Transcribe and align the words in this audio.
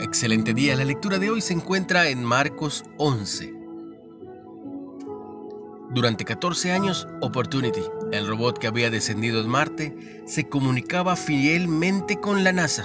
Excelente 0.00 0.54
día. 0.54 0.74
La 0.74 0.84
lectura 0.84 1.18
de 1.18 1.30
hoy 1.30 1.40
se 1.40 1.52
encuentra 1.52 2.08
en 2.08 2.24
Marcos 2.24 2.84
11. 2.98 3.54
Durante 5.90 6.24
14 6.24 6.72
años, 6.72 7.06
Opportunity, 7.20 7.80
el 8.10 8.26
robot 8.26 8.58
que 8.58 8.66
había 8.66 8.90
descendido 8.90 9.40
en 9.40 9.48
Marte, 9.48 10.22
se 10.26 10.48
comunicaba 10.48 11.14
fielmente 11.14 12.18
con 12.18 12.42
la 12.42 12.52
NASA, 12.52 12.84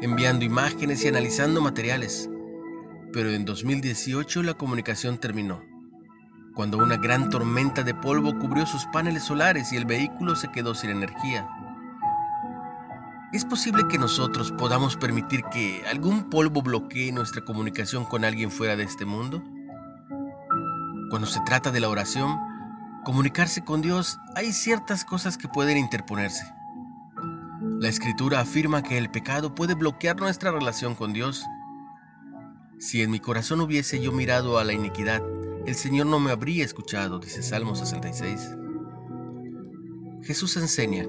enviando 0.00 0.46
imágenes 0.46 1.04
y 1.04 1.08
analizando 1.08 1.60
materiales. 1.60 2.30
Pero 3.12 3.30
en 3.30 3.44
2018 3.44 4.42
la 4.42 4.54
comunicación 4.54 5.18
terminó, 5.18 5.62
cuando 6.54 6.78
una 6.78 6.96
gran 6.96 7.28
tormenta 7.28 7.82
de 7.82 7.92
polvo 7.94 8.38
cubrió 8.38 8.64
sus 8.64 8.86
paneles 8.86 9.24
solares 9.24 9.74
y 9.74 9.76
el 9.76 9.84
vehículo 9.84 10.34
se 10.34 10.50
quedó 10.50 10.74
sin 10.74 10.88
energía. 10.88 11.46
¿Es 13.32 13.44
posible 13.44 13.86
que 13.88 13.96
nosotros 13.96 14.50
podamos 14.50 14.96
permitir 14.96 15.44
que 15.52 15.84
algún 15.88 16.28
polvo 16.30 16.62
bloquee 16.62 17.12
nuestra 17.12 17.44
comunicación 17.44 18.04
con 18.04 18.24
alguien 18.24 18.50
fuera 18.50 18.74
de 18.74 18.82
este 18.82 19.04
mundo? 19.04 19.40
Cuando 21.10 21.28
se 21.28 21.40
trata 21.46 21.70
de 21.70 21.78
la 21.78 21.88
oración, 21.88 22.36
comunicarse 23.04 23.62
con 23.62 23.82
Dios, 23.82 24.18
hay 24.34 24.52
ciertas 24.52 25.04
cosas 25.04 25.38
que 25.38 25.46
pueden 25.46 25.78
interponerse. 25.78 26.42
La 27.78 27.88
escritura 27.88 28.40
afirma 28.40 28.82
que 28.82 28.98
el 28.98 29.12
pecado 29.12 29.54
puede 29.54 29.74
bloquear 29.74 30.18
nuestra 30.18 30.50
relación 30.50 30.96
con 30.96 31.12
Dios. 31.12 31.44
Si 32.80 33.00
en 33.00 33.12
mi 33.12 33.20
corazón 33.20 33.60
hubiese 33.60 34.00
yo 34.02 34.10
mirado 34.10 34.58
a 34.58 34.64
la 34.64 34.72
iniquidad, 34.72 35.22
el 35.66 35.76
Señor 35.76 36.08
no 36.08 36.18
me 36.18 36.32
habría 36.32 36.64
escuchado, 36.64 37.20
dice 37.20 37.44
Salmo 37.44 37.76
66. 37.76 38.56
Jesús 40.24 40.56
enseña 40.56 41.06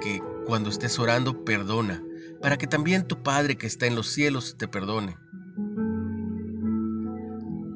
que 0.00 0.22
cuando 0.46 0.70
estés 0.70 0.98
orando, 0.98 1.44
perdona, 1.44 2.02
para 2.40 2.56
que 2.58 2.66
también 2.66 3.06
tu 3.06 3.22
Padre 3.22 3.56
que 3.56 3.66
está 3.66 3.86
en 3.86 3.94
los 3.94 4.08
cielos 4.08 4.56
te 4.58 4.68
perdone. 4.68 5.16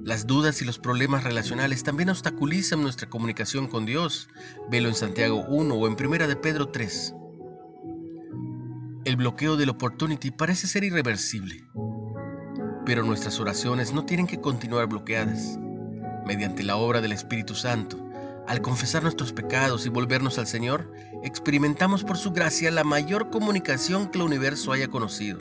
Las 0.04 0.26
dudas 0.26 0.60
y 0.60 0.64
los 0.64 0.78
problemas 0.78 1.22
relacionales 1.22 1.84
también 1.84 2.10
obstaculizan 2.10 2.82
nuestra 2.82 3.08
comunicación 3.08 3.68
con 3.68 3.86
Dios. 3.86 4.28
Velo 4.68 4.88
en 4.88 4.96
Santiago 4.96 5.44
1 5.46 5.72
o 5.72 5.86
en 5.86 5.94
Primera 5.94 6.26
de 6.26 6.34
Pedro 6.34 6.70
3. 6.70 7.14
El 9.04 9.16
bloqueo 9.16 9.56
del 9.56 9.68
opportunity 9.68 10.32
parece 10.32 10.66
ser 10.66 10.82
irreversible, 10.82 11.64
pero 12.84 13.04
nuestras 13.04 13.38
oraciones 13.38 13.92
no 13.92 14.04
tienen 14.04 14.26
que 14.26 14.40
continuar 14.40 14.88
bloqueadas. 14.88 15.58
Mediante 16.26 16.64
la 16.64 16.76
obra 16.76 17.00
del 17.00 17.12
Espíritu 17.12 17.54
Santo, 17.54 18.09
al 18.50 18.62
confesar 18.62 19.04
nuestros 19.04 19.32
pecados 19.32 19.86
y 19.86 19.90
volvernos 19.90 20.36
al 20.40 20.48
Señor, 20.48 20.92
experimentamos 21.22 22.02
por 22.02 22.16
su 22.16 22.32
gracia 22.32 22.72
la 22.72 22.82
mayor 22.82 23.30
comunicación 23.30 24.08
que 24.08 24.18
el 24.18 24.24
universo 24.24 24.72
haya 24.72 24.88
conocido, 24.88 25.38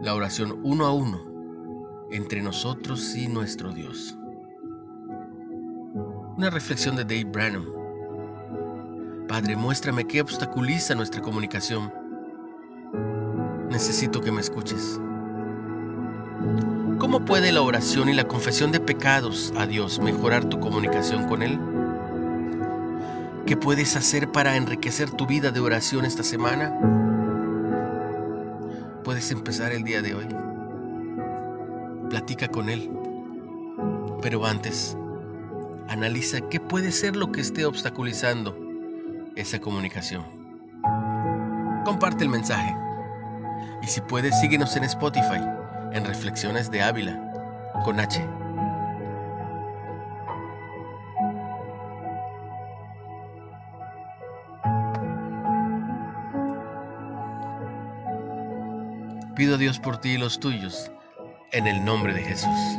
la 0.00 0.14
oración 0.14 0.60
uno 0.62 0.86
a 0.86 0.92
uno 0.92 2.06
entre 2.12 2.40
nosotros 2.40 3.16
y 3.16 3.26
nuestro 3.26 3.72
Dios. 3.72 4.16
Una 6.36 6.50
reflexión 6.50 6.94
de 6.94 7.02
Dave 7.02 7.24
Branham. 7.24 7.66
Padre, 9.26 9.56
muéstrame 9.56 10.04
qué 10.04 10.20
obstaculiza 10.20 10.94
nuestra 10.94 11.20
comunicación. 11.20 11.92
Necesito 13.70 14.20
que 14.20 14.30
me 14.30 14.40
escuches. 14.40 15.00
¿Cómo 17.00 17.24
puede 17.24 17.50
la 17.50 17.62
oración 17.62 18.08
y 18.08 18.14
la 18.14 18.28
confesión 18.28 18.70
de 18.70 18.78
pecados 18.78 19.52
a 19.56 19.66
Dios 19.66 19.98
mejorar 19.98 20.48
tu 20.48 20.60
comunicación 20.60 21.26
con 21.26 21.42
Él? 21.42 21.58
¿Qué 23.46 23.58
puedes 23.58 23.94
hacer 23.94 24.32
para 24.32 24.56
enriquecer 24.56 25.10
tu 25.10 25.26
vida 25.26 25.50
de 25.50 25.60
oración 25.60 26.06
esta 26.06 26.22
semana? 26.22 26.72
Puedes 29.04 29.30
empezar 29.32 29.70
el 29.72 29.84
día 29.84 30.00
de 30.00 30.14
hoy. 30.14 30.26
Platica 32.08 32.48
con 32.48 32.70
Él. 32.70 32.90
Pero 34.22 34.46
antes, 34.46 34.96
analiza 35.88 36.40
qué 36.48 36.58
puede 36.58 36.90
ser 36.90 37.16
lo 37.16 37.32
que 37.32 37.42
esté 37.42 37.66
obstaculizando 37.66 38.56
esa 39.36 39.58
comunicación. 39.58 40.24
Comparte 41.84 42.24
el 42.24 42.30
mensaje. 42.30 42.74
Y 43.82 43.86
si 43.88 44.00
puedes, 44.00 44.40
síguenos 44.40 44.74
en 44.76 44.84
Spotify, 44.84 45.44
en 45.92 46.06
Reflexiones 46.06 46.70
de 46.70 46.80
Ávila, 46.80 47.20
con 47.84 48.00
H. 48.00 48.26
Pido 59.36 59.56
a 59.56 59.58
Dios 59.58 59.80
por 59.80 60.00
ti 60.00 60.10
y 60.10 60.18
los 60.18 60.38
tuyos, 60.38 60.92
en 61.50 61.66
el 61.66 61.84
nombre 61.84 62.14
de 62.14 62.22
Jesús. 62.22 62.78